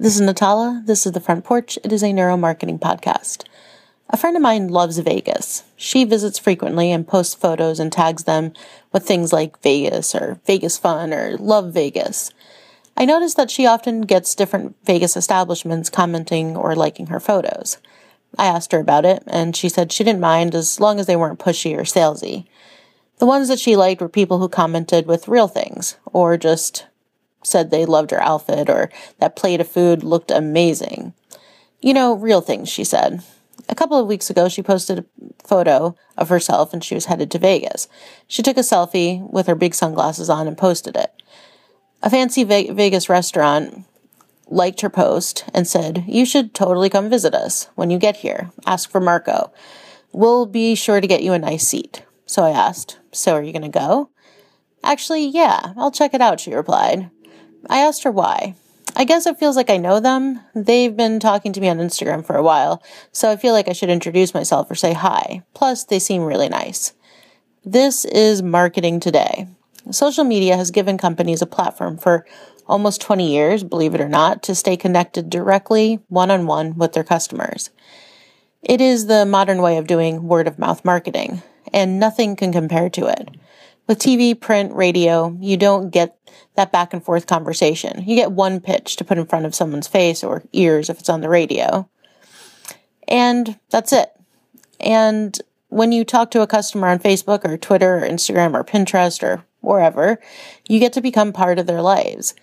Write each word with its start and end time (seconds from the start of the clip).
This 0.00 0.18
is 0.18 0.22
Natala. 0.22 0.86
This 0.86 1.04
is 1.04 1.12
The 1.12 1.20
Front 1.20 1.44
Porch. 1.44 1.78
It 1.84 1.92
is 1.92 2.02
a 2.02 2.06
neuromarketing 2.06 2.80
podcast. 2.80 3.44
A 4.08 4.16
friend 4.16 4.34
of 4.34 4.40
mine 4.40 4.68
loves 4.68 4.96
Vegas. 4.96 5.64
She 5.76 6.04
visits 6.04 6.38
frequently 6.38 6.90
and 6.90 7.06
posts 7.06 7.34
photos 7.34 7.78
and 7.78 7.92
tags 7.92 8.24
them 8.24 8.54
with 8.94 9.06
things 9.06 9.30
like 9.30 9.60
Vegas 9.60 10.14
or 10.14 10.40
Vegas 10.46 10.78
Fun 10.78 11.12
or 11.12 11.36
Love 11.36 11.74
Vegas. 11.74 12.32
I 12.96 13.04
noticed 13.04 13.36
that 13.36 13.50
she 13.50 13.66
often 13.66 14.00
gets 14.00 14.34
different 14.34 14.74
Vegas 14.86 15.18
establishments 15.18 15.90
commenting 15.90 16.56
or 16.56 16.74
liking 16.74 17.08
her 17.08 17.20
photos. 17.20 17.76
I 18.38 18.46
asked 18.46 18.72
her 18.72 18.80
about 18.80 19.04
it, 19.04 19.22
and 19.26 19.54
she 19.54 19.68
said 19.68 19.92
she 19.92 20.02
didn't 20.02 20.20
mind 20.20 20.54
as 20.54 20.80
long 20.80 20.98
as 20.98 21.04
they 21.04 21.16
weren't 21.16 21.38
pushy 21.38 21.76
or 21.76 21.82
salesy. 21.82 22.46
The 23.18 23.26
ones 23.26 23.48
that 23.48 23.60
she 23.60 23.76
liked 23.76 24.00
were 24.00 24.08
people 24.08 24.38
who 24.38 24.48
commented 24.48 25.06
with 25.06 25.28
real 25.28 25.46
things, 25.46 25.98
or 26.06 26.38
just 26.38 26.86
said 27.42 27.70
they 27.70 27.86
loved 27.86 28.10
her 28.10 28.22
outfit 28.22 28.68
or 28.68 28.90
that 29.18 29.36
plate 29.36 29.60
of 29.60 29.68
food 29.68 30.02
looked 30.02 30.30
amazing. 30.30 31.14
You 31.80 31.94
know, 31.94 32.14
real 32.14 32.40
things, 32.40 32.68
she 32.68 32.84
said. 32.84 33.22
A 33.68 33.74
couple 33.74 33.98
of 33.98 34.06
weeks 34.06 34.30
ago, 34.30 34.48
she 34.48 34.62
posted 34.62 34.98
a 34.98 35.04
photo 35.46 35.94
of 36.16 36.28
herself 36.28 36.72
and 36.72 36.82
she 36.82 36.94
was 36.94 37.06
headed 37.06 37.30
to 37.30 37.38
Vegas. 37.38 37.88
She 38.26 38.42
took 38.42 38.56
a 38.56 38.60
selfie 38.60 39.28
with 39.30 39.46
her 39.46 39.54
big 39.54 39.74
sunglasses 39.74 40.28
on 40.28 40.46
and 40.48 40.58
posted 40.58 40.96
it. 40.96 41.12
A 42.02 42.10
fancy 42.10 42.44
Ve- 42.44 42.70
Vegas 42.70 43.08
restaurant 43.08 43.84
liked 44.48 44.80
her 44.80 44.90
post 44.90 45.44
and 45.54 45.66
said, 45.66 46.04
You 46.06 46.26
should 46.26 46.54
totally 46.54 46.90
come 46.90 47.08
visit 47.08 47.34
us 47.34 47.68
when 47.74 47.90
you 47.90 47.98
get 47.98 48.16
here. 48.18 48.50
Ask 48.66 48.90
for 48.90 49.00
Marco. 49.00 49.52
We'll 50.12 50.46
be 50.46 50.74
sure 50.74 51.00
to 51.00 51.06
get 51.06 51.22
you 51.22 51.32
a 51.32 51.38
nice 51.38 51.66
seat. 51.66 52.04
So 52.26 52.42
I 52.42 52.50
asked, 52.50 52.98
So 53.12 53.34
are 53.34 53.42
you 53.42 53.52
going 53.52 53.62
to 53.62 53.68
go? 53.68 54.10
Actually, 54.82 55.26
yeah, 55.26 55.74
I'll 55.76 55.90
check 55.90 56.14
it 56.14 56.20
out, 56.20 56.40
she 56.40 56.54
replied. 56.54 57.10
I 57.68 57.80
asked 57.80 58.04
her 58.04 58.10
why. 58.10 58.54
I 58.96 59.04
guess 59.04 59.26
it 59.26 59.38
feels 59.38 59.56
like 59.56 59.70
I 59.70 59.76
know 59.76 60.00
them. 60.00 60.40
They've 60.54 60.96
been 60.96 61.20
talking 61.20 61.52
to 61.52 61.60
me 61.60 61.68
on 61.68 61.78
Instagram 61.78 62.24
for 62.24 62.36
a 62.36 62.42
while, 62.42 62.82
so 63.12 63.30
I 63.30 63.36
feel 63.36 63.52
like 63.52 63.68
I 63.68 63.72
should 63.72 63.88
introduce 63.88 64.34
myself 64.34 64.70
or 64.70 64.74
say 64.74 64.92
hi. 64.92 65.42
Plus, 65.54 65.84
they 65.84 65.98
seem 65.98 66.22
really 66.22 66.48
nice. 66.48 66.92
This 67.64 68.04
is 68.04 68.42
marketing 68.42 69.00
today. 69.00 69.46
Social 69.90 70.24
media 70.24 70.56
has 70.56 70.70
given 70.70 70.98
companies 70.98 71.42
a 71.42 71.46
platform 71.46 71.98
for 71.98 72.26
almost 72.66 73.00
20 73.00 73.30
years, 73.30 73.64
believe 73.64 73.94
it 73.94 74.00
or 74.00 74.08
not, 74.08 74.42
to 74.44 74.54
stay 74.54 74.76
connected 74.76 75.30
directly, 75.30 76.00
one 76.08 76.30
on 76.30 76.46
one 76.46 76.76
with 76.76 76.92
their 76.92 77.04
customers. 77.04 77.70
It 78.62 78.80
is 78.80 79.06
the 79.06 79.24
modern 79.24 79.62
way 79.62 79.78
of 79.78 79.86
doing 79.86 80.28
word 80.28 80.46
of 80.46 80.58
mouth 80.58 80.84
marketing, 80.84 81.42
and 81.72 81.98
nothing 81.98 82.36
can 82.36 82.52
compare 82.52 82.90
to 82.90 83.06
it. 83.06 83.30
With 83.90 83.98
TV, 83.98 84.38
print, 84.38 84.72
radio, 84.72 85.36
you 85.40 85.56
don't 85.56 85.90
get 85.90 86.16
that 86.54 86.70
back 86.70 86.92
and 86.92 87.04
forth 87.04 87.26
conversation. 87.26 88.04
You 88.06 88.14
get 88.14 88.30
one 88.30 88.60
pitch 88.60 88.94
to 88.94 89.04
put 89.04 89.18
in 89.18 89.26
front 89.26 89.46
of 89.46 89.54
someone's 89.56 89.88
face 89.88 90.22
or 90.22 90.44
ears 90.52 90.88
if 90.88 91.00
it's 91.00 91.08
on 91.08 91.22
the 91.22 91.28
radio. 91.28 91.88
And 93.08 93.58
that's 93.70 93.92
it. 93.92 94.12
And 94.78 95.36
when 95.70 95.90
you 95.90 96.04
talk 96.04 96.30
to 96.30 96.40
a 96.40 96.46
customer 96.46 96.86
on 96.86 97.00
Facebook 97.00 97.44
or 97.44 97.58
Twitter 97.58 97.96
or 97.96 98.08
Instagram 98.08 98.54
or 98.54 98.62
Pinterest 98.62 99.24
or 99.24 99.44
wherever, 99.58 100.20
you 100.68 100.78
get 100.78 100.92
to 100.92 101.00
become 101.00 101.32
part 101.32 101.58
of 101.58 101.66
their 101.66 101.82
lives. 101.82 102.36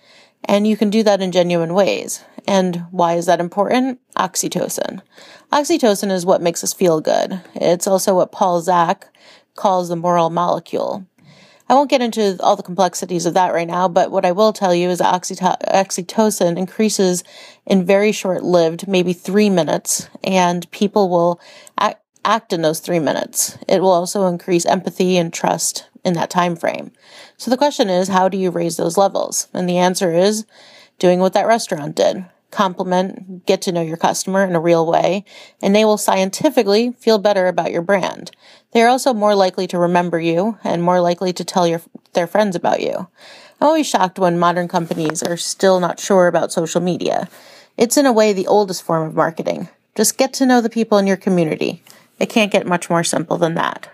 And 0.44 0.66
you 0.66 0.76
can 0.76 0.90
do 0.90 1.02
that 1.04 1.22
in 1.22 1.32
genuine 1.32 1.72
ways. 1.72 2.22
And 2.46 2.84
why 2.90 3.14
is 3.14 3.24
that 3.24 3.40
important? 3.40 4.00
Oxytocin. 4.18 5.00
Oxytocin 5.50 6.12
is 6.12 6.26
what 6.26 6.42
makes 6.42 6.62
us 6.62 6.74
feel 6.74 7.00
good. 7.00 7.40
It's 7.54 7.86
also 7.86 8.16
what 8.16 8.32
Paul 8.32 8.60
Zak 8.60 9.06
calls 9.54 9.88
the 9.88 9.96
moral 9.96 10.28
molecule. 10.28 11.06
I 11.68 11.74
won't 11.74 11.90
get 11.90 12.00
into 12.00 12.36
all 12.40 12.56
the 12.56 12.62
complexities 12.62 13.26
of 13.26 13.34
that 13.34 13.52
right 13.52 13.66
now, 13.68 13.88
but 13.88 14.10
what 14.10 14.24
I 14.24 14.32
will 14.32 14.54
tell 14.54 14.74
you 14.74 14.88
is 14.88 14.98
that 14.98 15.12
oxytocin 15.12 16.56
increases 16.56 17.24
in 17.66 17.84
very 17.84 18.10
short 18.10 18.42
lived, 18.42 18.88
maybe 18.88 19.12
three 19.12 19.50
minutes, 19.50 20.08
and 20.24 20.70
people 20.70 21.10
will 21.10 21.40
act, 21.78 22.02
act 22.24 22.54
in 22.54 22.62
those 22.62 22.80
three 22.80 22.98
minutes. 22.98 23.58
It 23.68 23.82
will 23.82 23.92
also 23.92 24.26
increase 24.26 24.64
empathy 24.64 25.18
and 25.18 25.30
trust 25.30 25.86
in 26.04 26.14
that 26.14 26.30
time 26.30 26.56
frame. 26.56 26.90
So 27.36 27.50
the 27.50 27.58
question 27.58 27.90
is, 27.90 28.08
how 28.08 28.30
do 28.30 28.38
you 28.38 28.50
raise 28.50 28.78
those 28.78 28.96
levels? 28.96 29.48
And 29.52 29.68
the 29.68 29.76
answer 29.76 30.14
is 30.14 30.46
doing 30.98 31.20
what 31.20 31.34
that 31.34 31.46
restaurant 31.46 31.94
did 31.96 32.24
compliment, 32.50 33.46
get 33.46 33.62
to 33.62 33.72
know 33.72 33.82
your 33.82 33.96
customer 33.96 34.44
in 34.44 34.54
a 34.54 34.60
real 34.60 34.86
way, 34.86 35.24
and 35.62 35.74
they 35.74 35.84
will 35.84 35.98
scientifically 35.98 36.92
feel 36.92 37.18
better 37.18 37.46
about 37.46 37.72
your 37.72 37.82
brand. 37.82 38.30
They 38.72 38.82
are 38.82 38.88
also 38.88 39.12
more 39.12 39.34
likely 39.34 39.66
to 39.68 39.78
remember 39.78 40.18
you 40.18 40.58
and 40.64 40.82
more 40.82 41.00
likely 41.00 41.32
to 41.34 41.44
tell 41.44 41.66
your, 41.66 41.82
their 42.14 42.26
friends 42.26 42.56
about 42.56 42.80
you. 42.80 43.08
I'm 43.60 43.66
always 43.66 43.88
shocked 43.88 44.18
when 44.18 44.38
modern 44.38 44.68
companies 44.68 45.22
are 45.22 45.36
still 45.36 45.80
not 45.80 46.00
sure 46.00 46.26
about 46.26 46.52
social 46.52 46.80
media. 46.80 47.28
It's 47.76 47.96
in 47.96 48.06
a 48.06 48.12
way 48.12 48.32
the 48.32 48.46
oldest 48.46 48.82
form 48.82 49.06
of 49.06 49.14
marketing. 49.14 49.68
Just 49.94 50.18
get 50.18 50.32
to 50.34 50.46
know 50.46 50.60
the 50.60 50.70
people 50.70 50.98
in 50.98 51.06
your 51.06 51.16
community. 51.16 51.82
It 52.18 52.30
can't 52.30 52.52
get 52.52 52.66
much 52.66 52.88
more 52.88 53.04
simple 53.04 53.36
than 53.36 53.54
that. 53.54 53.88